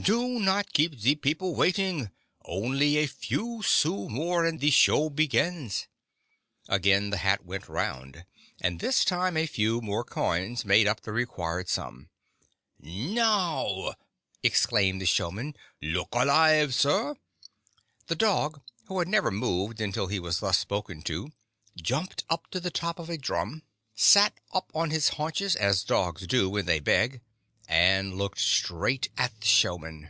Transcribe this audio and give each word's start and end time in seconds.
Do 0.00 0.38
not 0.38 0.72
keep 0.72 1.00
the 1.00 1.16
people 1.16 1.56
waiting! 1.56 2.12
Only 2.44 2.96
a 2.98 3.08
few 3.08 3.62
sous 3.62 4.08
more, 4.08 4.46
and 4.46 4.60
the 4.60 4.70
show 4.70 5.10
begins!" 5.10 5.88
Again 6.68 7.10
the 7.10 7.16
hat 7.16 7.44
went 7.44 7.68
round, 7.68 8.24
and 8.60 8.78
this 8.78 9.04
time 9.04 9.36
a 9.36 9.44
few 9.48 9.80
more 9.80 10.04
coins 10.04 10.64
made 10.64 10.86
up 10.86 11.00
the 11.02 11.10
required 11.12 11.68
sum." 11.68 12.08
Now," 12.80 13.92
exclaimed 14.40 15.00
the 15.00 15.04
showman," 15.04 15.56
look 15.82 16.10
alive, 16.14 16.74
sir!" 16.74 17.16
The 18.06 18.14
dog, 18.16 18.62
who 18.86 19.00
had 19.00 19.08
never 19.08 19.32
moved 19.32 19.80
until 19.80 20.06
he 20.06 20.20
was 20.20 20.38
thus 20.38 20.58
spoken 20.60 21.02
to, 21.02 21.32
jumped 21.76 22.24
up 22.30 22.46
to 22.52 22.60
the 22.60 22.70
top 22.70 23.00
of 23.00 23.10
a 23.10 23.18
drum, 23.18 23.62
16 23.62 23.62
WITH 23.62 23.64
THE 23.66 24.00
FRENCH 24.00 24.04
SHOWMAN 24.04 24.30
sat 24.30 24.56
up 24.56 24.70
on 24.76 24.90
his 24.90 25.10
liaunches, 25.10 25.56
as 25.56 25.82
dogs 25.82 26.26
do 26.28 26.48
when 26.48 26.66
they 26.66 26.78
beg, 26.78 27.20
and 27.70 28.16
looked 28.16 28.38
straight 28.40 29.10
at 29.18 29.38
the 29.42 29.46
showman. 29.46 30.08